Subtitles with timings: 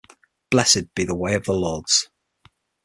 [0.49, 2.09] Blessed be the way of the Lords.